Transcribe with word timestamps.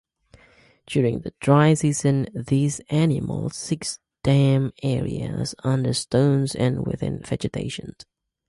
During 0.87 1.19
the 1.19 1.31
dry 1.39 1.75
season 1.75 2.27
these 2.33 2.79
animals 2.89 3.55
seek 3.55 3.85
damp 4.23 4.73
areas 4.81 5.53
under 5.63 5.93
stones 5.93 6.55
and 6.55 6.87
within 6.87 7.19
vegetation. 7.19 7.93